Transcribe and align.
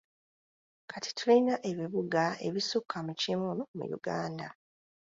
Kati 0.91 1.09
tulina 1.17 1.55
ebibuga 1.69 2.23
ebisukka 2.47 2.97
mu 3.07 3.13
kimu 3.21 3.49
mu 3.77 3.85
Uganda. 3.97 4.47